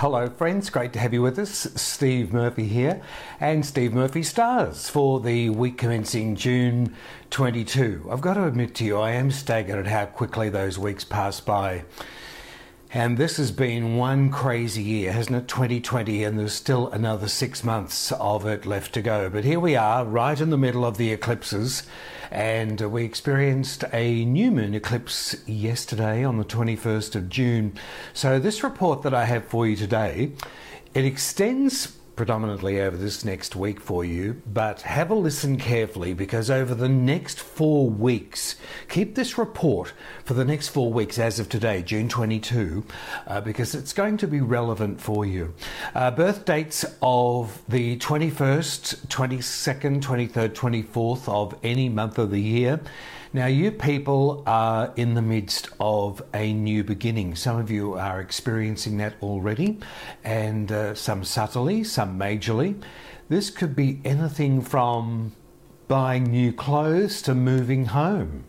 [0.00, 0.70] Hello, friends.
[0.70, 1.68] Great to have you with us.
[1.76, 3.02] Steve Murphy here,
[3.38, 6.96] and Steve Murphy Stars for the week commencing June
[7.28, 8.08] 22.
[8.10, 11.40] I've got to admit to you, I am staggered at how quickly those weeks pass
[11.40, 11.84] by.
[12.94, 15.48] And this has been one crazy year, hasn't it?
[15.48, 19.28] 2020, and there's still another six months of it left to go.
[19.28, 21.82] But here we are, right in the middle of the eclipses,
[22.30, 27.72] and uh, we experienced a new moon eclipse yesterday on the 21st of June.
[28.12, 30.32] So, this report that I have for you today,
[30.94, 36.50] it extends predominantly over this next week for you, but have a listen carefully because
[36.50, 38.56] over the next four weeks,
[38.88, 39.92] keep this report
[40.24, 42.84] for the next four weeks as of today, June 22,
[43.26, 45.54] uh, because it's going to be relevant for you.
[45.94, 52.80] Uh, birth dates of the 21st, 22nd, 23rd, 24th of any month of the year.
[53.32, 57.36] Now, you people are in the midst of a new beginning.
[57.36, 59.78] Some of you are experiencing that already,
[60.24, 62.80] and uh, some subtly, some majorly.
[63.28, 65.32] This could be anything from
[65.90, 68.44] buying new clothes to moving home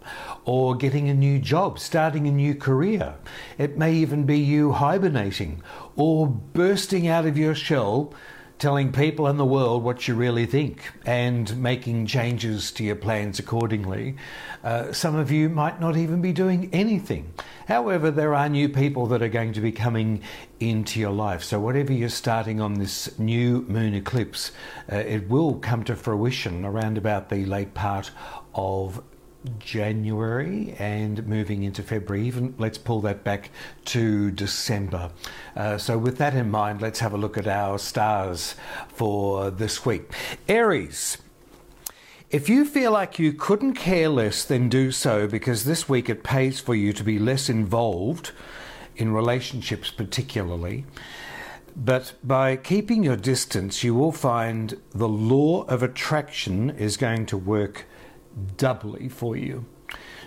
[0.45, 3.15] or getting a new job, starting a new career.
[3.57, 5.63] It may even be you hibernating
[5.95, 8.13] or bursting out of your shell
[8.61, 13.39] telling people in the world what you really think and making changes to your plans
[13.39, 14.15] accordingly.
[14.63, 17.33] Uh, some of you might not even be doing anything.
[17.67, 20.21] However, there are new people that are going to be coming
[20.59, 21.41] into your life.
[21.43, 24.51] So, whatever you're starting on this new moon eclipse,
[24.91, 28.11] uh, it will come to fruition around about the late part
[28.53, 29.01] of
[29.59, 32.27] January and moving into February.
[32.27, 33.49] Even let's pull that back
[33.85, 35.11] to December.
[35.55, 38.55] Uh, so, with that in mind, let's have a look at our stars
[38.87, 40.11] for this week.
[40.47, 41.17] Aries.
[42.29, 46.23] If you feel like you couldn't care less, then do so because this week it
[46.23, 48.31] pays for you to be less involved
[48.95, 50.85] in relationships, particularly.
[51.75, 57.37] But by keeping your distance, you will find the law of attraction is going to
[57.37, 57.85] work
[58.57, 59.65] doubly for you.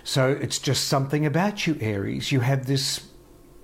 [0.03, 2.31] So it's just something about you, Aries.
[2.31, 3.07] You have this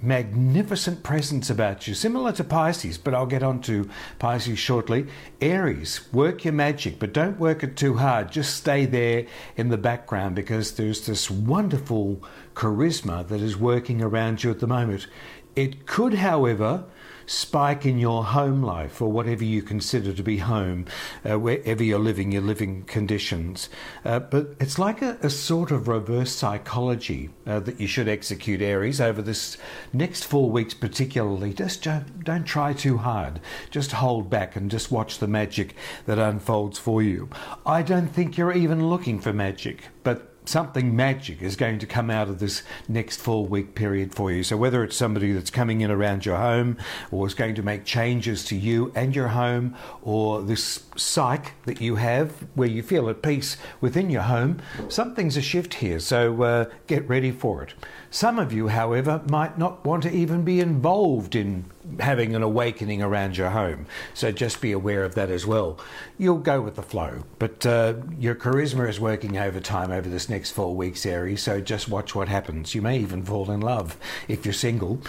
[0.02, 5.06] magnificent presence about you, similar to Pisces, but I'll get on to Pisces shortly.
[5.40, 8.32] Aries, work your magic, but don't work it too hard.
[8.32, 12.24] Just stay there in the background because there's this wonderful
[12.56, 15.08] charisma that is working around you at the moment.
[15.56, 16.86] It could, however,
[17.32, 20.86] spike in your home life or whatever you consider to be home,
[21.30, 23.70] uh, wherever you're living, your living conditions.
[24.04, 28.62] Uh, but it's like a, a, sort of reverse psychology uh, that you should execute,
[28.62, 29.58] Aries, over this
[29.94, 31.54] next four weeks, particularly.
[31.54, 33.40] Just don't, don't try too hard.
[33.70, 35.76] Just hold back and just watch the magic
[36.06, 37.30] that unfolds for you.
[37.66, 42.10] I don't think you're even looking for magic, but something magic is going to come
[42.10, 44.44] out of this next four week period for you.
[44.44, 46.78] So, whether it's somebody that's coming in around your home
[47.12, 51.82] or is going to make changes to you and your home, or this psyche that
[51.82, 56.00] you have where you feel at peace within your home, something's a shift here.
[56.00, 57.74] So, uh, get ready for it.
[58.10, 61.66] Some of you, however, might not want to even be involved in
[62.00, 63.86] having an awakening around your home.
[64.14, 65.80] So just be aware of that as well.
[66.18, 70.52] You'll go with the flow, but uh, your charisma is working overtime over this next
[70.52, 71.44] four weeks, Aries.
[71.44, 72.76] So just watch what happens.
[72.76, 73.98] You may even fall in love
[74.28, 75.02] if you're single.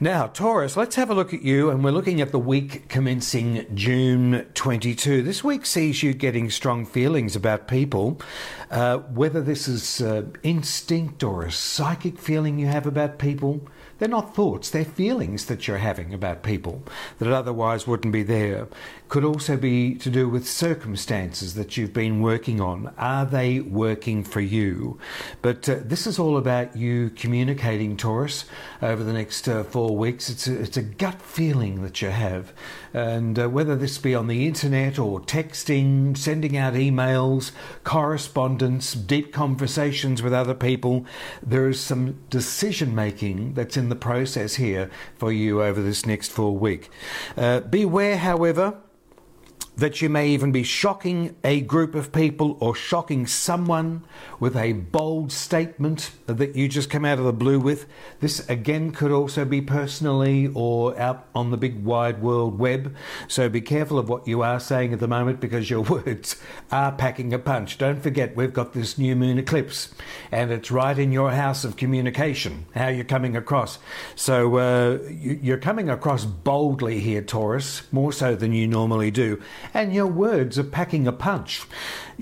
[0.00, 3.66] Now, Taurus, let's have a look at you, and we're looking at the week commencing
[3.74, 5.22] June 22.
[5.22, 8.20] This week sees you getting strong feelings about people,
[8.70, 13.60] uh, whether this is uh, instinct or a psychic feeling you have about people.
[14.02, 16.82] They're not thoughts, they're feelings that you're having about people
[17.20, 18.66] that otherwise wouldn't be there.
[19.08, 22.92] Could also be to do with circumstances that you've been working on.
[22.98, 24.98] Are they working for you?
[25.40, 28.44] But uh, this is all about you communicating, Taurus,
[28.82, 30.28] over the next uh, four weeks.
[30.28, 32.52] It's a, it's a gut feeling that you have.
[32.94, 37.52] And uh, whether this be on the internet or texting, sending out emails,
[37.84, 41.06] correspondence, deep conversations with other people,
[41.42, 46.30] there is some decision making that's in the process here for you over this next
[46.30, 46.90] full week.
[47.36, 48.81] Uh, beware, however,
[49.76, 54.02] that you may even be shocking a group of people or shocking someone
[54.38, 57.86] with a bold statement that you just come out of the blue with.
[58.20, 62.94] This again could also be personally or out on the big wide world web.
[63.28, 66.36] So be careful of what you are saying at the moment because your words
[66.70, 67.78] are packing a punch.
[67.78, 69.94] Don't forget, we've got this new moon eclipse
[70.30, 73.78] and it's right in your house of communication, how you're coming across.
[74.16, 79.40] So uh, you're coming across boldly here, Taurus, more so than you normally do
[79.74, 81.64] and your words are packing a punch.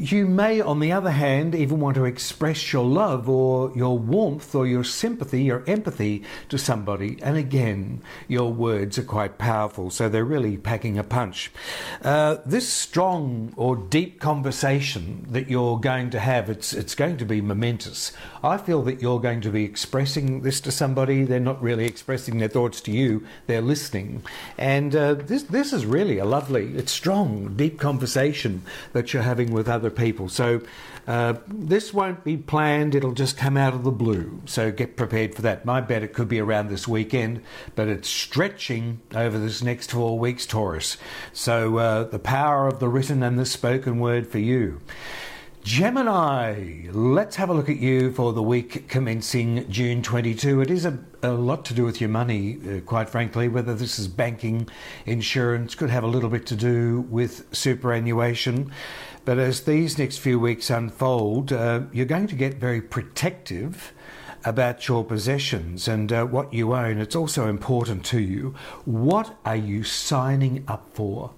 [0.00, 4.54] You may, on the other hand, even want to express your love or your warmth
[4.54, 10.08] or your sympathy or empathy to somebody, and again, your words are quite powerful, so
[10.08, 11.52] they're really packing a punch.
[12.00, 17.26] Uh, this strong or deep conversation that you're going to have, it's, it's going to
[17.26, 18.12] be momentous.
[18.42, 22.38] I feel that you're going to be expressing this to somebody, they're not really expressing
[22.38, 24.22] their thoughts to you, they're listening.
[24.56, 28.62] And uh, this, this is really a lovely, it's strong, deep conversation
[28.94, 30.28] that you're having with other people.
[30.28, 30.62] So
[31.06, 34.40] uh, this won't be planned, it'll just come out of the blue.
[34.46, 35.64] So get prepared for that.
[35.64, 37.42] My bet it could be around this weekend,
[37.74, 40.96] but it's stretching over this next four weeks, Taurus.
[41.32, 44.80] So uh, the power of the written and the spoken word for you.
[45.62, 50.62] Gemini, let's have a look at you for the week commencing June 22.
[50.62, 53.98] It is a, a lot to do with your money, uh, quite frankly, whether this
[53.98, 54.70] is banking,
[55.04, 58.72] insurance, could have a little bit to do with superannuation.
[59.30, 63.92] But as these next few weeks unfold, uh, you're going to get very protective
[64.44, 66.98] about your possessions and uh, what you own.
[66.98, 68.56] It's also important to you.
[68.86, 71.30] What are you signing up for?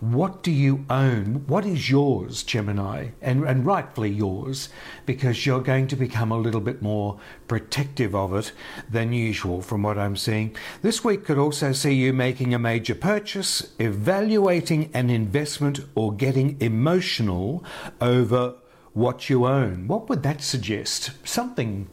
[0.00, 1.44] What do you own?
[1.46, 3.08] What is yours, Gemini?
[3.20, 4.68] And, and rightfully yours,
[5.06, 8.52] because you're going to become a little bit more protective of it
[8.90, 10.56] than usual, from what I'm seeing.
[10.82, 16.60] This week could also see you making a major purchase, evaluating an investment, or getting
[16.60, 17.64] emotional
[18.00, 18.54] over
[18.94, 19.86] what you own.
[19.86, 21.12] What would that suggest?
[21.24, 21.88] Something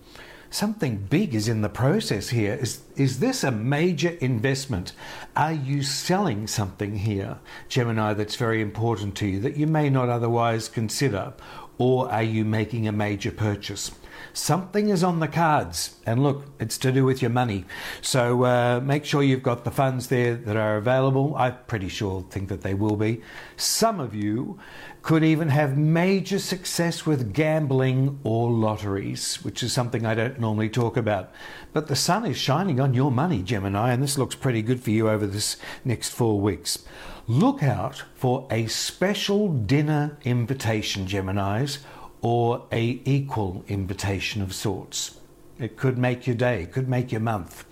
[0.56, 2.54] something big is in the process here.
[2.54, 4.94] Is, is this a major investment?
[5.36, 7.38] Are you selling something here,
[7.68, 11.34] Gemini, that's very important to you that you may not otherwise consider?
[11.78, 13.92] Or are you making a major purchase?
[14.34, 17.66] Something is on the cards, and look, it's to do with your money.
[18.02, 21.36] So uh, make sure you've got the funds there that are available.
[21.38, 23.22] I'm pretty sure, think that they will be.
[23.58, 24.60] Some of you
[25.02, 30.70] could even have major success with gambling or lotteries, which is something I don't normally
[30.70, 31.32] talk about.
[31.74, 34.90] But the sun is shining on your money, Gemini, and this looks pretty good for
[34.90, 36.80] you over this next four weeks.
[37.28, 41.80] Look out for a special dinner invitation, Geminis
[42.26, 45.20] or a equal invitation of sorts.
[45.60, 47.66] It could make your day, could make your month.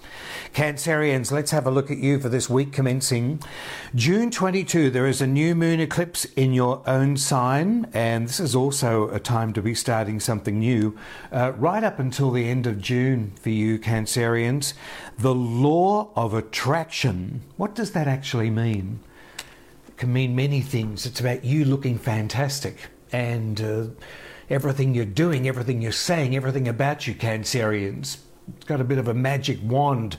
[0.54, 3.42] Cancerians, let's have a look at you for this week commencing
[3.96, 4.92] June 22.
[4.92, 9.20] There is a new moon eclipse in your own sign, and this is also a
[9.20, 10.96] time to be starting something new.
[11.32, 14.76] Uh, right up until the end of June for you, Cancerians,
[15.18, 17.42] the law of attraction.
[17.58, 19.00] What does that actually mean?
[19.88, 21.08] It can mean many things.
[21.08, 23.60] It's about you looking fantastic and.
[23.60, 23.86] Uh,
[24.50, 28.18] everything you're doing, everything you're saying, everything about you, Cancerians.
[28.56, 30.18] It's got a bit of a magic wand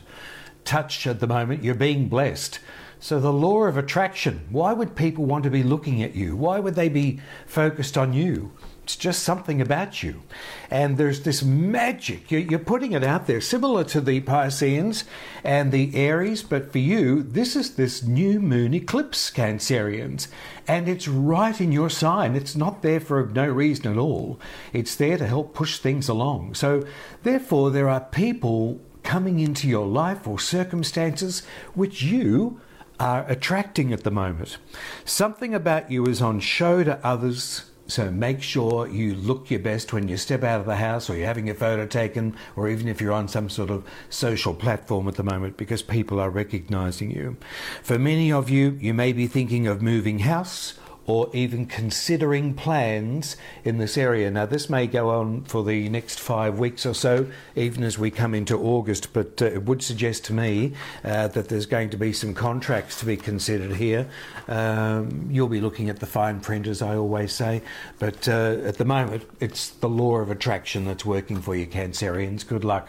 [0.64, 1.62] touch at the moment.
[1.62, 2.58] You're being blessed.
[2.98, 6.36] So, the law of attraction why would people want to be looking at you?
[6.36, 8.52] Why would they be focused on you?
[8.84, 10.24] It's just something about you.
[10.70, 12.30] And there's this magic.
[12.30, 15.04] You're putting it out there, similar to the Pisceans
[15.42, 20.28] and the Aries, but for you, this is this new moon eclipse, Cancerians.
[20.68, 22.36] And it's right in your sign.
[22.36, 24.38] It's not there for no reason at all.
[24.74, 26.52] It's there to help push things along.
[26.52, 26.84] So,
[27.22, 31.42] therefore, there are people coming into your life or circumstances
[31.72, 32.60] which you
[33.00, 34.58] are attracting at the moment.
[35.06, 39.92] Something about you is on show to others so make sure you look your best
[39.92, 42.88] when you step out of the house or you're having a photo taken, or even
[42.88, 47.10] if you're on some sort of social platform at the moment, because people are recognizing
[47.10, 47.36] you.
[47.82, 50.74] For many of you, you may be thinking of moving house
[51.06, 54.30] or even considering plans in this area.
[54.30, 58.10] Now, this may go on for the next five weeks or so, even as we
[58.10, 60.72] come into August, but uh, it would suggest to me
[61.04, 64.08] uh, that there's going to be some contracts to be considered here.
[64.48, 67.62] Um, you'll be looking at the fine print, as I always say,
[67.98, 72.46] but uh, at the moment, it's the law of attraction that's working for you, Cancerians.
[72.46, 72.88] Good luck.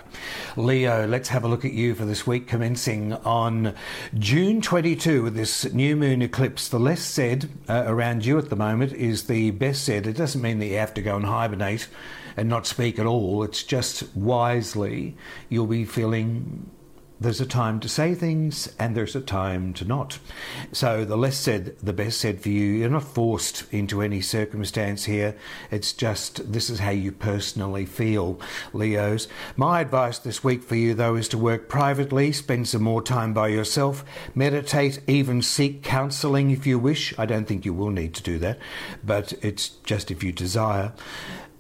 [0.56, 3.74] Leo, let's have a look at you for this week, commencing on
[4.18, 6.70] June 22 with this new moon eclipse.
[6.70, 10.06] The less said uh, around around you at the moment is the best said.
[10.06, 11.88] It doesn't mean that you have to go and hibernate
[12.38, 13.44] and not speak at all.
[13.44, 15.18] It's just wisely
[15.50, 16.70] you'll be feeling
[17.26, 20.20] there's a time to say things and there's a time to not.
[20.72, 22.74] So the less said, the best said for you.
[22.74, 25.36] You're not forced into any circumstance here.
[25.72, 28.40] It's just this is how you personally feel,
[28.74, 29.28] Leos.
[29.56, 33.34] My advice this week for you, though, is to work privately, spend some more time
[33.34, 34.06] by yourself,
[34.36, 37.18] meditate, even seek counseling if you wish.
[37.18, 38.60] I don't think you will need to do that,
[39.04, 40.94] but it's just if you desire.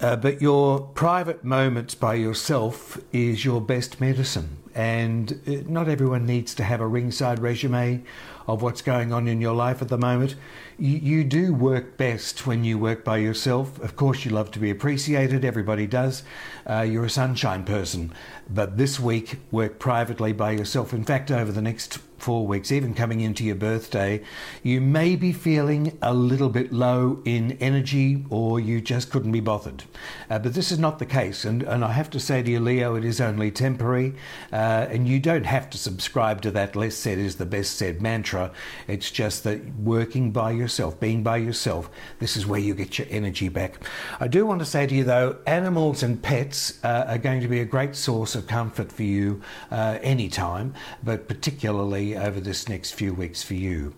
[0.01, 4.57] Uh, but your private moments by yourself is your best medicine.
[4.73, 8.03] And uh, not everyone needs to have a ringside resume
[8.45, 10.35] of what's going on in your life at the moment.
[10.77, 13.79] You, you, do work best when you work by yourself.
[13.79, 16.23] Of course, you love to be appreciated, everybody does.
[16.69, 18.13] Uh, you're a sunshine person.
[18.49, 20.93] But this week, work privately by yourself.
[20.93, 24.21] In fact, over the next four weeks, even coming into your birthday,
[24.63, 29.39] you may be feeling a little bit low in energy or you just couldn't be
[29.39, 29.83] bothered.
[30.29, 31.45] Uh, but this is not the case.
[31.45, 34.15] And, and I have to say to you, Leo, it is only temporary.
[34.51, 38.01] Uh, and you don't have to subscribe to that less said is the best said
[38.01, 38.51] mantra.
[38.87, 43.07] It's just that working by yourself, being by yourself, this is where you get your
[43.09, 43.75] energy back.
[44.19, 47.47] I do want to say to you, though, animals and pets uh, are going to
[47.47, 49.41] be a great source of comfort for you
[49.71, 53.93] uh, anytime, but particularly over this next few weeks for you.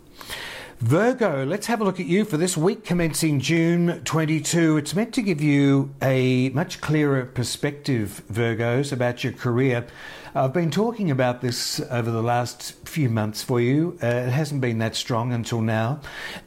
[0.80, 4.78] Virgo, let's have a look at you for this week commencing June 22.
[4.78, 9.88] It's meant to give you a much clearer perspective, Virgos, about your career.
[10.36, 13.98] I've been talking about this over the last few months for you.
[14.04, 16.00] Uh, it hasn't been that strong until now.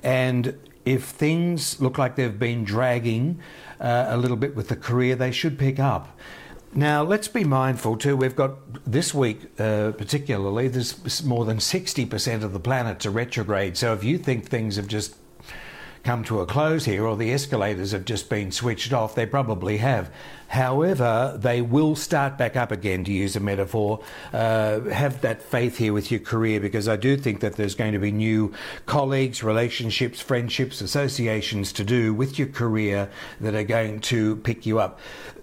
[0.05, 3.41] And if things look like they've been dragging
[3.81, 6.17] uh, a little bit with the career, they should pick up.
[6.73, 8.17] Now, let's be mindful too.
[8.17, 8.57] We've got
[8.91, 13.77] this week, uh, particularly, there's more than 60% of the planet to retrograde.
[13.77, 15.17] So if you think things have just
[16.05, 19.79] come to a close here or the escalators have just been switched off, they probably
[19.79, 20.11] have.
[20.49, 24.01] However, they will start back up again, to use a metaphor.
[24.33, 27.93] Uh, have that faith here with your career because I do think that there's going
[27.93, 28.53] to be new
[28.87, 33.11] colleagues, relationships, friendships, associations to do with your career
[33.41, 35.01] that are going to pick you up.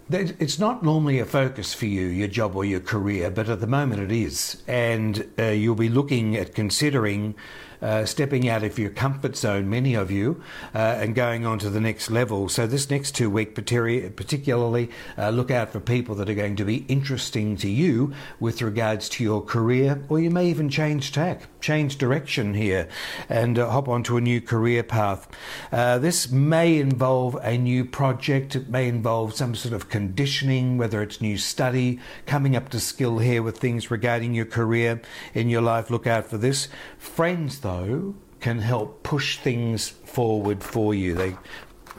[0.10, 3.68] It's not normally a focus for you, your job or your career, but at the
[3.68, 4.64] moment it is.
[4.68, 7.36] And uh, you'll be looking at considering
[7.82, 10.42] uh, stepping out of your comfort zone, many of you,
[10.74, 12.50] uh, and going on to the next level.
[12.50, 16.66] So, this next two week, particularly, uh, look out for people that are going to
[16.66, 21.44] be interesting to you with regards to your career, or you may even change tack,
[21.60, 22.88] change direction here,
[23.30, 25.28] and uh, hop onto a new career path.
[25.72, 31.02] Uh, this may involve a new project, it may involve some sort of conditioning, whether
[31.02, 35.02] it's new study, coming up to skill here with things regarding your career
[35.34, 35.90] in your life.
[35.90, 36.68] Look out for this.
[36.98, 41.14] Friends, though, can help push things forward for you.
[41.14, 41.36] They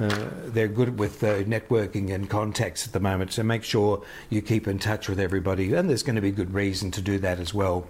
[0.01, 4.41] uh, they're good with uh, networking and contacts at the moment, so make sure you
[4.41, 7.41] keep in touch with everybody, and there's going to be good reason to do that
[7.41, 7.85] as well.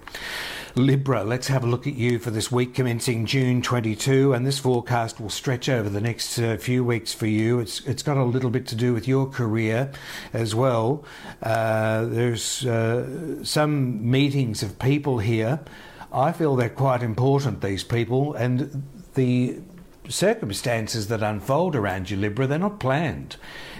[0.74, 4.58] Libra, let's have a look at you for this week commencing June 22, and this
[4.58, 7.60] forecast will stretch over the next uh, few weeks for you.
[7.60, 9.90] It's it's got a little bit to do with your career
[10.32, 11.04] as well.
[11.42, 15.60] Uh, there's uh, some meetings of people here.
[16.12, 18.82] I feel they're quite important, these people, and
[19.14, 19.58] the
[20.08, 23.36] circumstances that unfold around you, Libra, they're not planned.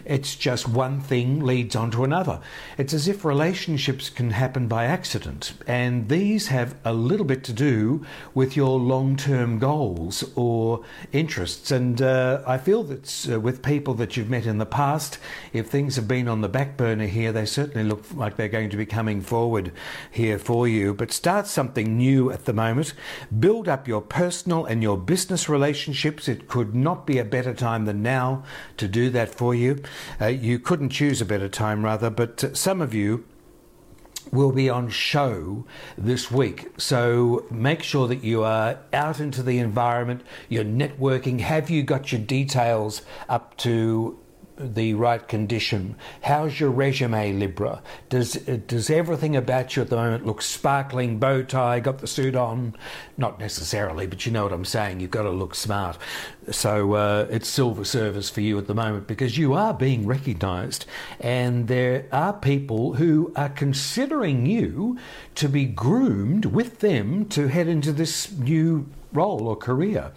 [0.09, 2.41] It's just one thing leads on to another.
[2.79, 7.53] It's as if relationships can happen by accident, and these have a little bit to
[7.53, 11.71] do with your long term goals or interests.
[11.71, 15.19] And uh, I feel that uh, with people that you've met in the past,
[15.53, 18.71] if things have been on the back burner here, they certainly look like they're going
[18.71, 19.73] to be coming forward
[20.11, 20.95] here for you.
[20.95, 22.95] But start something new at the moment.
[23.39, 26.29] Build up your personal and your business relationships.
[26.29, 28.45] It could not be a better time than now
[28.79, 29.83] to do that for you.
[30.21, 33.25] Uh, you couldn't choose a better time, rather, but uh, some of you
[34.33, 35.65] will be on show
[35.97, 36.69] this week.
[36.77, 41.41] So make sure that you are out into the environment, you're networking.
[41.41, 44.19] Have you got your details up to
[44.59, 45.97] the right condition?
[46.23, 47.83] How's your resume, Libra?
[48.09, 51.19] Does does everything about you at the moment look sparkling?
[51.19, 52.75] Bow tie, got the suit on?
[53.17, 55.01] Not necessarily, but you know what I'm saying.
[55.01, 55.99] You've got to look smart.
[56.51, 60.87] So uh, it's silver service for you at the moment because you are being recognised,
[61.21, 64.99] and there are people who are considering you
[65.35, 70.13] to be groomed with them to head into this new role or career.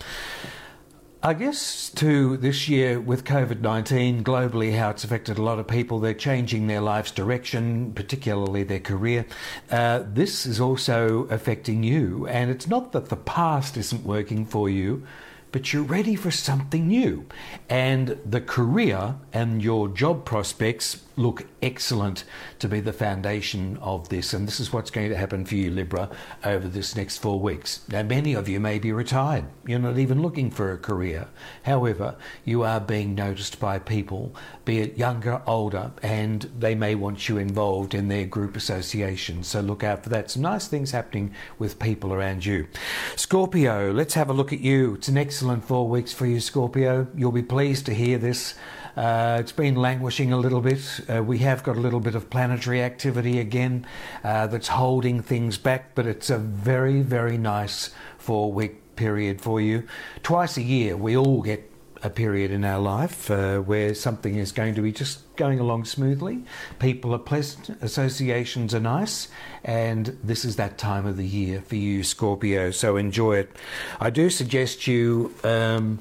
[1.24, 5.68] I guess to this year with COVID 19 globally, how it's affected a lot of
[5.68, 9.28] people, they're changing their life's direction, particularly their career.
[9.70, 14.68] Uh, this is also affecting you, and it's not that the past isn't working for
[14.68, 15.06] you
[15.52, 17.26] but you're ready for something new.
[17.70, 22.24] And the career and your job prospects look excellent
[22.60, 24.34] to be the foundation of this.
[24.34, 26.10] And this is what's going to happen for you, Libra,
[26.44, 27.82] over this next four weeks.
[27.90, 29.46] Now, many of you may be retired.
[29.66, 31.28] You're not even looking for a career.
[31.64, 32.16] However,
[32.46, 37.38] you are being noticed by people, be it younger, older, and they may want you
[37.38, 39.48] involved in their group associations.
[39.48, 40.32] So look out for that.
[40.32, 42.68] Some nice things happening with people around you.
[43.16, 44.96] Scorpio, let's have a look at you.
[44.96, 47.08] It's an excellent four weeks for you, Scorpio.
[47.16, 48.56] You'll be pleased to hear this.
[48.96, 51.00] Uh, it's been languishing a little bit.
[51.10, 53.86] Uh, we have got a little bit of planetary activity again
[54.24, 59.62] uh, that's holding things back, but it's a very, very nice four week period for
[59.62, 59.88] you.
[60.24, 61.72] Twice a year, we all get
[62.04, 65.86] a period in our life uh, where something is going to be just going along
[65.86, 66.44] smoothly.
[66.80, 69.28] People are pleasant, associations are nice,
[69.64, 72.72] and this is that time of the year for you, Scorpio.
[72.72, 73.56] So enjoy it.
[74.00, 75.34] I do suggest you.
[75.44, 76.00] Um,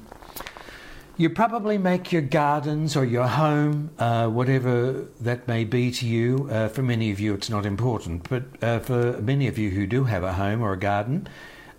[1.17, 6.47] you probably make your gardens or your home, uh, whatever that may be to you.
[6.49, 9.85] Uh, for many of you, it's not important, but uh, for many of you who
[9.85, 11.27] do have a home or a garden,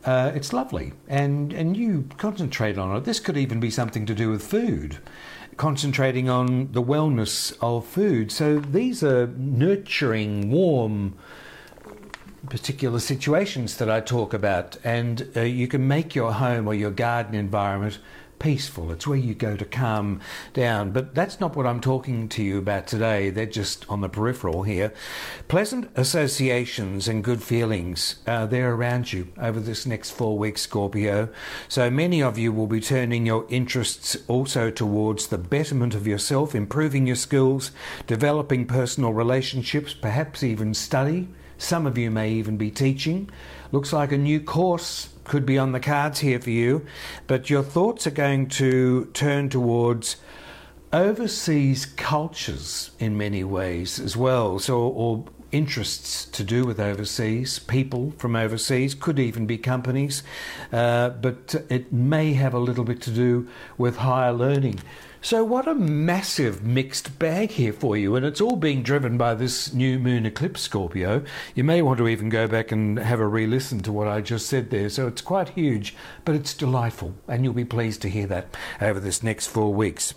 [0.05, 3.05] uh, it's lovely, and and you concentrate on it.
[3.05, 4.99] This could even be something to do with food,
[5.57, 8.33] concentrating on the wellness of food.
[8.33, 11.15] So these are nurturing, warm,
[12.49, 16.91] particular situations that I talk about, and uh, you can make your home or your
[16.91, 17.99] garden environment
[18.43, 18.91] peaceful.
[18.91, 20.21] It's where you go to calm
[20.53, 20.91] down.
[20.91, 23.31] But that's not what I'm talking to you about today.
[23.31, 24.93] They're just on the peripheral here.
[25.47, 31.29] Pleasant associations and good feelings, uh, they're around you over this next four weeks, Scorpio.
[31.69, 36.53] So many of you will be turning your interests also towards the betterment of yourself,
[36.53, 37.71] improving your skills,
[38.09, 41.29] developing personal relationships, perhaps even study.
[41.63, 43.31] Some of you may even be teaching.
[43.71, 46.85] Looks like a new course could be on the cards here for you,
[47.29, 50.17] but your thoughts are going to turn towards
[50.93, 54.59] overseas cultures in many ways as well.
[54.59, 60.25] So, or interests to do with overseas, people from overseas, could even be companies,
[60.73, 64.81] uh, but it may have a little bit to do with higher learning.
[65.25, 69.35] So, what a massive mixed bag here for you, and it's all being driven by
[69.35, 71.23] this new moon eclipse, Scorpio.
[71.55, 74.21] You may want to even go back and have a re listen to what I
[74.21, 74.89] just said there.
[74.89, 78.99] So, it's quite huge, but it's delightful, and you'll be pleased to hear that over
[78.99, 80.13] this next four weeks.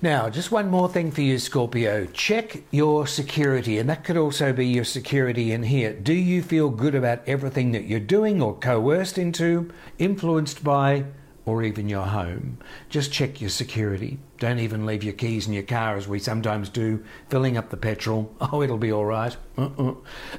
[0.00, 2.06] Now, just one more thing for you, Scorpio.
[2.06, 5.92] Check your security, and that could also be your security in here.
[5.92, 11.06] Do you feel good about everything that you're doing or coerced into, influenced by?
[11.50, 12.58] Or even your home.
[12.88, 14.18] Just check your security.
[14.38, 17.76] Don't even leave your keys in your car as we sometimes do, filling up the
[17.76, 18.34] petrol.
[18.52, 19.36] Oh, it'll be all right.
[19.56, 19.94] Uh-uh.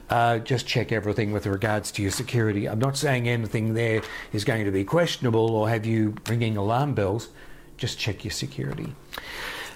[0.09, 2.67] Uh, just check everything with regards to your security.
[2.67, 4.01] I'm not saying anything there
[4.33, 7.29] is going to be questionable or have you ringing alarm bells.
[7.77, 8.93] Just check your security.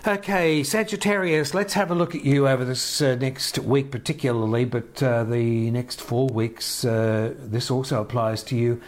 [0.08, 5.02] Okay, Sagittarius, let's have a look at you over this uh, next week, particularly, but
[5.02, 6.86] uh, the next four weeks.
[6.86, 8.80] Uh, this also applies to you.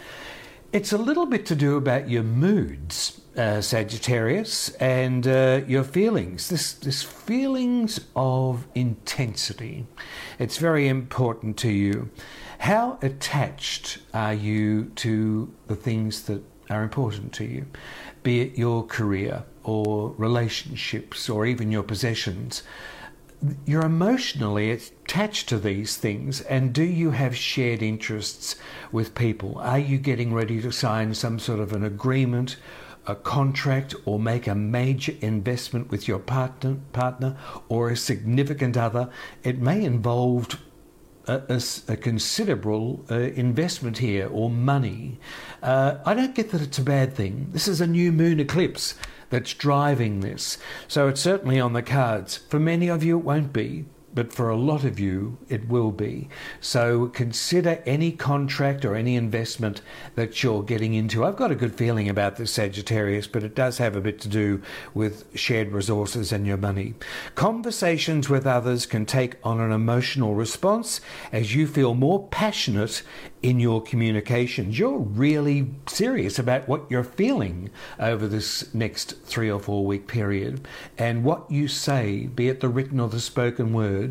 [0.70, 6.50] It's a little bit to do about your moods, uh, Sagittarius, and uh, your feelings.
[6.50, 9.86] This, this feelings of intensity.
[10.38, 12.10] It's very important to you.
[12.58, 17.64] How attached are you to the things that are important to you,
[18.22, 22.62] be it your career or relationships or even your possessions?
[23.64, 28.56] You're emotionally attached to these things, and do you have shared interests
[28.90, 29.58] with people?
[29.58, 32.56] Are you getting ready to sign some sort of an agreement,
[33.06, 37.36] a contract, or make a major investment with your partner, partner
[37.68, 39.08] or a significant other?
[39.44, 40.58] It may involve
[41.28, 45.18] a, a, a, considerable uh, investment here or money.
[45.62, 47.48] Uh, I don't get that it's a bad thing.
[47.52, 48.94] This is a new moon eclipse
[49.30, 50.58] that's driving this.
[50.86, 52.38] So it's certainly on the cards.
[52.48, 53.86] For many of you, it won't be
[54.18, 56.28] but for a lot of you, it will be.
[56.60, 59.80] So consider any contract or any investment
[60.16, 61.24] that you're getting into.
[61.24, 64.28] I've got a good feeling about this Sagittarius, but it does have a bit to
[64.28, 64.60] do
[64.92, 66.94] with shared resources and your money.
[67.36, 71.00] Conversations with others can take on an emotional response
[71.30, 73.04] as you feel more passionate
[73.42, 74.78] in your communications.
[74.78, 80.66] You're really serious about what you're feeling over this next three or four week period.
[80.96, 84.07] And what you say, be it the written or the spoken word,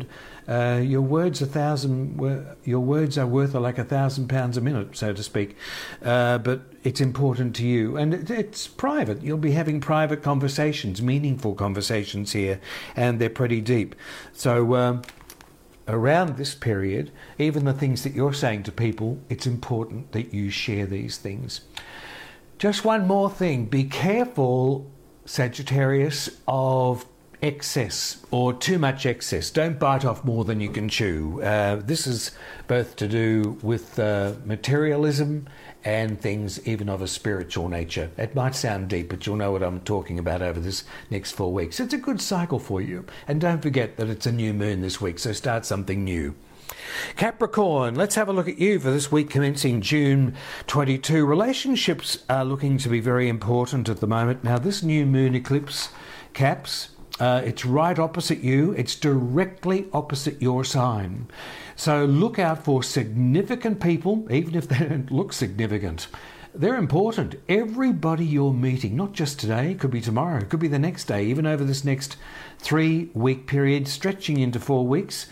[0.48, 4.96] uh, your words a thousand your words are worth like a thousand pounds a minute,
[4.96, 5.56] so to speak.
[6.02, 9.22] Uh, but it's important to you, and it, it's private.
[9.22, 12.60] You'll be having private conversations, meaningful conversations here,
[12.96, 13.94] and they're pretty deep.
[14.32, 14.74] So.
[14.74, 15.02] Uh,
[15.88, 20.50] around this period, even the things that you're saying to people, it's important that you
[20.50, 21.62] share these things.
[22.58, 24.90] Just one more thing be careful,
[25.24, 27.06] Sagittarius, of
[27.42, 29.50] excess or too much excess.
[29.50, 31.40] Don't bite off more than you can chew.
[31.42, 32.32] Uh, this is
[32.66, 35.46] both to do with uh, materialism
[35.84, 38.10] and things even of a spiritual nature.
[38.16, 41.52] It might sound deep, but you'll know what I'm talking about over this next four
[41.52, 41.80] weeks.
[41.80, 43.06] It's a good cycle for you.
[43.26, 46.34] And don't forget that it's a new moon this week, so start something new.
[47.16, 50.34] Capricorn, let's have a look at you for this week commencing June
[50.66, 51.24] 22.
[51.24, 54.44] Relationships are looking to be very important at the moment.
[54.44, 55.90] Now, this new moon eclipse
[56.34, 61.26] caps Uh, it's right opposite you, it's directly opposite your sign.
[61.74, 66.08] So look out for significant people, even if they don't look significant.
[66.54, 67.36] They're important.
[67.48, 71.46] Everybody you're meeting, not just today, could be tomorrow, could be the next day, even
[71.46, 72.16] over this next
[72.58, 75.26] three week period, stretching into four weeks,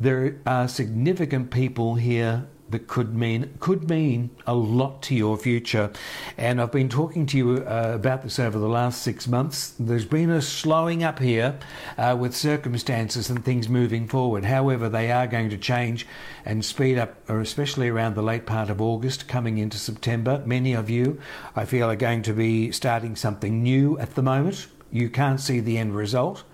[0.00, 5.90] there are significant people here that could mean could mean a lot to your future.
[6.36, 9.74] And I've been talking to you uh, about this over the last six months.
[9.78, 11.58] There's been a slowing up here
[11.96, 14.44] uh, with circumstances and things moving forward.
[14.44, 16.06] However, they are going to change
[16.44, 20.42] and speed up, or especially around the late part of August, coming into September.
[20.44, 21.20] Many of you,
[21.54, 24.66] I feel, are going to be starting something new at the moment.
[24.90, 26.44] You can't see the end result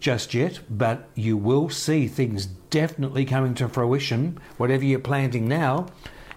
[0.00, 4.38] just yet, but you will see things definitely coming to fruition.
[4.56, 5.86] Whatever you're planting now,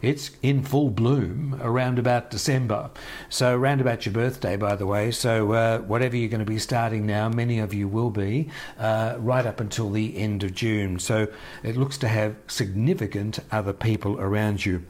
[0.02, 2.90] it's in full bloom around about December.
[3.30, 5.12] So, around about your birthday, by the way.
[5.12, 9.16] So, uh, whatever you're going to be starting now, many of you will be, uh,
[9.20, 10.98] right up until the end of June.
[10.98, 11.28] So,
[11.62, 14.84] it looks to have significant other people around you.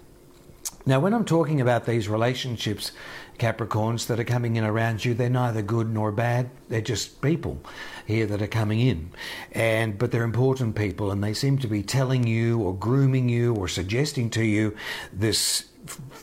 [0.86, 2.92] Now, when I'm talking about these relationships,
[3.42, 6.52] Capricorns, that are coming in around you, they're neither good nor bad.
[6.70, 7.60] They're just people
[8.06, 9.10] here that are coming in.
[9.52, 13.56] And but they're important people and they seem to be telling you or grooming you
[13.56, 14.76] or suggesting to you
[15.12, 15.71] this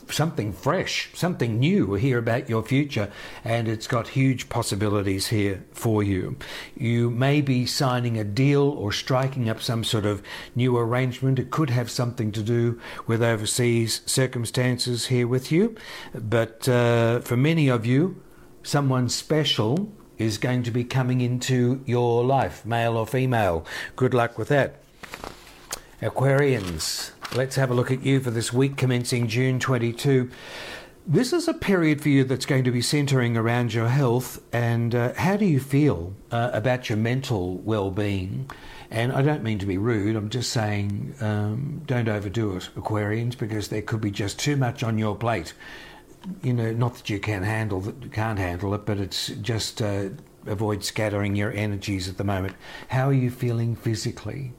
[0.09, 3.11] something fresh, something new here about your future,
[3.43, 6.37] and it's got huge possibilities here for you.
[6.75, 10.23] You may be signing a deal or striking up some sort of
[10.55, 11.39] new arrangement.
[11.39, 15.75] It could have something to do with overseas circumstances here with you,
[16.13, 18.21] but uh, for many of you,
[18.63, 23.65] someone special is going to be coming into your life, male or female.
[23.95, 24.75] Good luck with that.
[26.01, 30.31] Aquarians, let's have a look at you for this week commencing June 22.
[31.05, 34.93] This is a period for you that's going to be centering around your health and
[34.95, 38.49] uh, how do you feel uh, about your mental well being?
[38.91, 43.37] And I don't mean to be rude, I'm just saying um, don't overdo it, Aquarians,
[43.37, 45.53] because there could be just too much on your plate.
[46.41, 50.09] You know, not that you can handle that, can't handle it, but it's just uh,
[50.47, 52.55] avoid scattering your energies at the moment.
[52.89, 54.53] How are you feeling physically?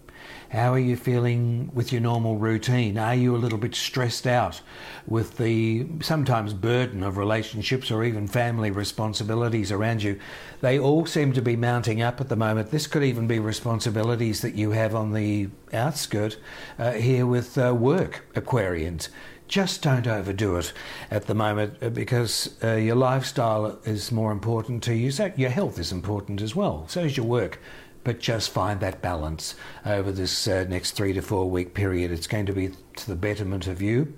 [0.51, 2.99] How are you feeling with your normal routine?
[2.99, 4.61] Are you a little bit stressed out
[5.07, 10.19] with the sometimes burden of relationships or even family responsibilities around you?
[10.61, 12.73] They all seem to be mounting up at the moment.
[12.73, 16.37] This could even be responsibilities that you have on the outskirt
[16.81, 19.09] uh, here with uh, work, Aquarians
[19.47, 20.73] just don't overdo it
[21.11, 25.11] at the moment uh, because uh, your lifestyle is more important to you.
[25.11, 26.85] So your health is important as well.
[26.87, 27.59] So is your work
[28.05, 32.11] but just find that balance over this uh, next three to four week period.
[32.11, 34.15] It's going to be to the betterment of you.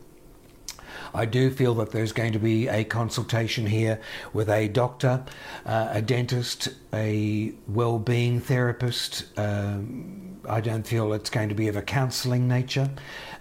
[1.14, 4.00] I do feel that there's going to be a consultation here
[4.32, 5.24] with a doctor,
[5.66, 9.26] uh, a dentist, a well-being therapist.
[9.38, 12.90] Um, I don't feel it's going to be of a counselling nature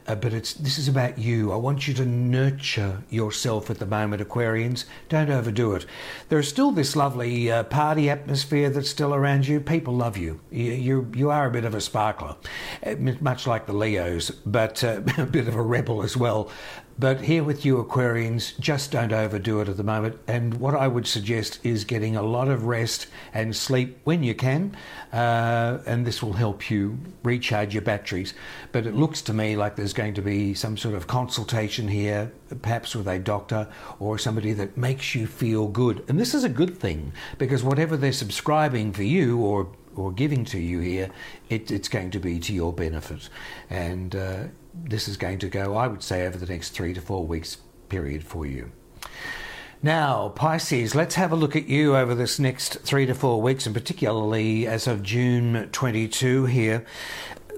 [0.08, 1.52] uh, but it's this is about you.
[1.52, 4.86] I want you to nurture yourself at the moment, Aquarians.
[5.10, 5.86] Don't overdo it.
[6.30, 9.60] There's still this lovely uh, party atmosphere that's still around you.
[9.60, 10.40] People love you.
[10.50, 12.36] You you, you are a bit of a sparkler,
[12.86, 16.50] uh, much like the Leos, but uh, a bit of a rebel as well.
[17.00, 20.20] But here with you, Aquarians, just don't overdo it at the moment.
[20.28, 24.36] And what I would suggest is getting a lot of rest and sleep when you
[24.36, 24.78] can,
[25.12, 26.91] uh, and this will help you
[27.24, 28.34] recharge your batteries.
[28.72, 32.32] But it looks to me like there's going to be some sort of consultation here,
[32.62, 33.68] perhaps with a doctor
[34.00, 36.04] or somebody that makes you feel good.
[36.08, 40.46] And this is a good thing because whatever they're subscribing for you or or giving
[40.46, 41.10] to you here,
[41.50, 43.28] it, it's going to be to your benefit.
[43.70, 47.02] And uh, this is going to go, I would say, over the next three to
[47.02, 47.58] four weeks
[47.90, 48.72] period for you.
[49.84, 53.66] Now, Pisces, let's have a look at you over this next three to four weeks,
[53.66, 56.86] and particularly as of June 22 here.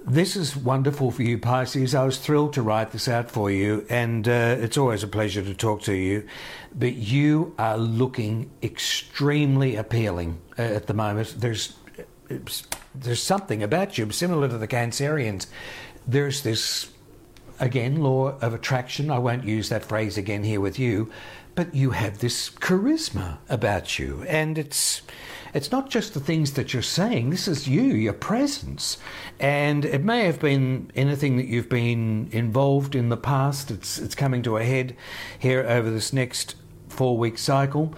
[0.06, 1.94] This is wonderful for you, Pisces.
[1.94, 5.42] I was thrilled to write this out for you, and uh, it's always a pleasure
[5.42, 6.26] to talk to you.
[6.74, 11.36] But you are looking extremely appealing uh, at the moment.
[11.38, 11.76] There's
[12.96, 15.48] there's something about you similar to the Cancerians.
[16.08, 16.90] There's this
[17.60, 19.12] again, law of attraction.
[19.12, 21.12] I won't use that phrase again here with you,
[21.56, 25.02] but you have this charisma about you, and it's
[25.54, 27.30] it's not just the things that you're saying.
[27.30, 28.98] This is you, your presence,
[29.40, 33.70] and it may have been anything that you've been involved in the past.
[33.70, 34.96] It's it's coming to a head
[35.38, 36.56] here over this next
[36.90, 37.94] four week cycle.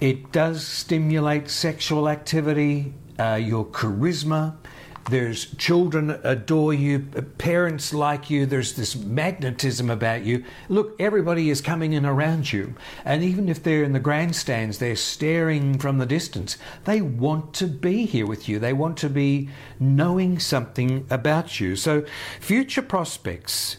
[0.00, 4.56] It does stimulate sexual activity, uh, your charisma
[5.10, 6.98] There's children adore you,
[7.38, 10.44] parents like you, there's this magnetism about you.
[10.68, 12.74] Look, everybody is coming in around you.
[13.06, 16.58] And even if they're in the grandstands, they're staring from the distance.
[16.84, 19.48] They want to be here with you, they want to be
[19.80, 21.74] knowing something about you.
[21.74, 22.04] So,
[22.40, 23.78] future prospects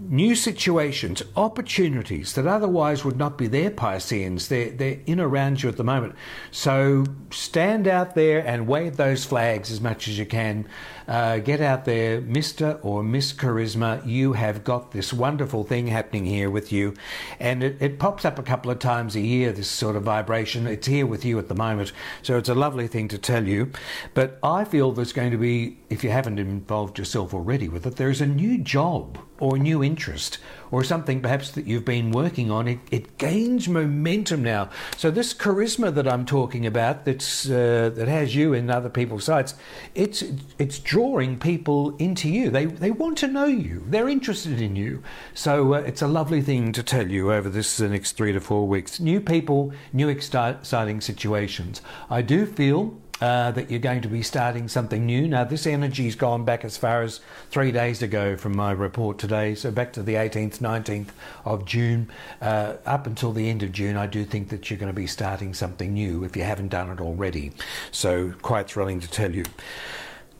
[0.00, 4.48] new situations, opportunities that otherwise would not be there, Pisceans.
[4.48, 6.14] They're, they're in around you at the moment.
[6.50, 10.66] So stand out there and wave those flags as much as you can.
[11.08, 12.78] Uh, get out there, Mr.
[12.82, 14.06] or Miss Charisma.
[14.06, 16.92] You have got this wonderful thing happening here with you.
[17.40, 20.66] And it, it pops up a couple of times a year, this sort of vibration.
[20.66, 21.92] It's here with you at the moment.
[22.22, 23.72] So it's a lovely thing to tell you.
[24.12, 27.96] But I feel there's going to be, if you haven't involved yourself already with it,
[27.96, 30.36] there's a new job or new interest
[30.70, 34.70] or something perhaps that you've been working on, it, it gains momentum now.
[34.96, 39.24] So this charisma that I'm talking about, that's uh, that has you in other people's
[39.24, 39.54] sights,
[39.94, 40.22] it's
[40.58, 42.50] it's drawing people into you.
[42.50, 43.84] They they want to know you.
[43.86, 45.02] They're interested in you.
[45.34, 48.40] So uh, it's a lovely thing to tell you over this uh, next three to
[48.40, 49.00] four weeks.
[49.00, 51.80] New people, new exciting situations.
[52.10, 55.26] I do feel uh, that you're going to be starting something new.
[55.26, 59.54] Now, this energy's gone back as far as three days ago from my report today,
[59.54, 61.08] so back to the 18th, 19th
[61.44, 62.10] of June.
[62.40, 65.06] Uh, up until the end of June, I do think that you're going to be
[65.06, 67.52] starting something new if you haven't done it already.
[67.90, 69.44] So, quite thrilling to tell you.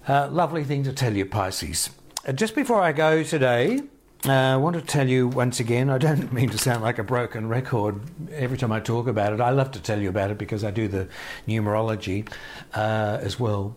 [0.07, 1.91] Uh, lovely thing to tell you, Pisces.
[2.27, 3.83] Uh, just before I go today,
[4.27, 7.05] uh, I want to tell you once again, I don't mean to sound like a
[7.05, 8.01] broken record
[8.33, 9.41] every time I talk about it.
[9.41, 11.09] I love to tell you about it because I do the
[11.47, 12.29] numerology
[12.75, 13.77] uh, as well.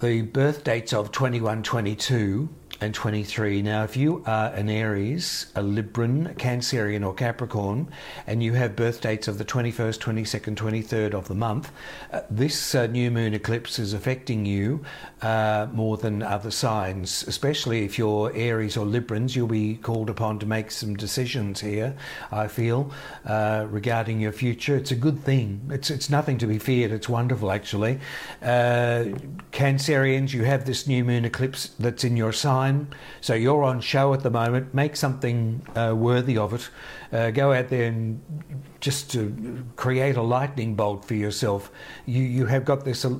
[0.00, 2.48] The birth dates of 2122
[2.80, 3.60] and 23.
[3.62, 7.88] Now, if you are an Aries, a Libran, a Cancerian, or Capricorn,
[8.26, 11.72] and you have birth dates of the 21st, 22nd, 23rd of the month,
[12.12, 14.84] uh, this uh, new moon eclipse is affecting you
[15.22, 19.34] uh, more than other signs, especially if you're Aries or Librans.
[19.34, 21.96] You'll be called upon to make some decisions here,
[22.30, 22.92] I feel,
[23.24, 24.76] uh, regarding your future.
[24.76, 25.68] It's a good thing.
[25.70, 26.92] It's, it's nothing to be feared.
[26.92, 27.98] It's wonderful, actually.
[28.40, 29.06] Uh,
[29.50, 32.88] Cancerians, you have this new moon eclipse that's in your sign time.
[33.20, 34.74] So you're on show at the moment.
[34.74, 36.70] Make something uh, worthy of it.
[37.12, 38.20] Uh, go out there and
[38.80, 41.70] just to create a lightning bolt for yourself.
[42.06, 43.16] You you have got this uh,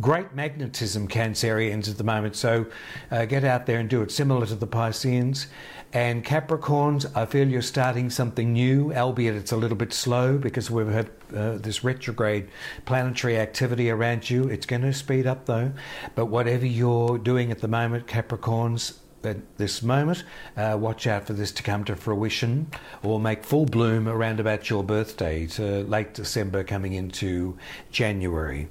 [0.00, 2.36] great magnetism, Cancerians, at the moment.
[2.36, 2.66] So
[3.10, 4.10] uh, get out there and do it.
[4.10, 5.46] Similar to the Pisceans.
[5.92, 10.70] And Capricorns, I feel you're starting something new, albeit it's a little bit slow because
[10.70, 12.48] we've had uh, this retrograde
[12.84, 14.48] planetary activity around you.
[14.48, 15.72] It's going to speed up though.
[16.14, 20.24] But whatever you're doing at the moment, Capricorns, at this moment,
[20.56, 22.70] uh, watch out for this to come to fruition
[23.02, 27.58] or make full bloom around about your birthday, to late December coming into
[27.90, 28.68] January.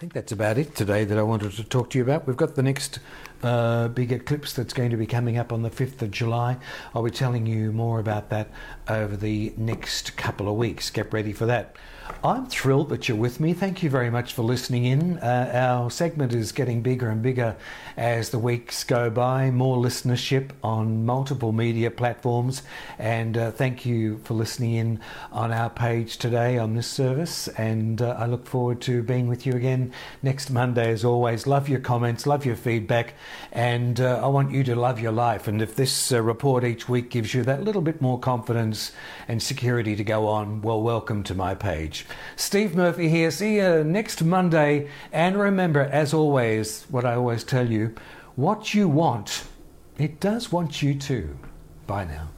[0.00, 2.26] I think that's about it today that I wanted to talk to you about.
[2.26, 3.00] We've got the next
[3.42, 6.56] uh, big eclipse that's going to be coming up on the 5th of July.
[6.94, 8.48] I'll be telling you more about that
[8.88, 10.88] over the next couple of weeks.
[10.88, 11.76] Get ready for that.
[12.22, 13.54] I'm thrilled that you're with me.
[13.54, 15.18] Thank you very much for listening in.
[15.18, 17.56] Uh, our segment is getting bigger and bigger
[17.96, 22.62] as the weeks go by, more listenership on multiple media platforms.
[22.98, 25.00] And uh, thank you for listening in
[25.32, 27.48] on our page today on this service.
[27.48, 29.92] And uh, I look forward to being with you again
[30.22, 31.46] next Monday, as always.
[31.46, 33.14] Love your comments, love your feedback,
[33.50, 35.48] and uh, I want you to love your life.
[35.48, 38.92] And if this uh, report each week gives you that little bit more confidence
[39.26, 41.99] and security to go on, well, welcome to my page.
[42.36, 43.30] Steve Murphy here.
[43.30, 44.88] See you next Monday.
[45.12, 47.94] And remember, as always, what I always tell you
[48.36, 49.44] what you want,
[49.98, 51.36] it does want you too.
[51.86, 52.28] Bye now.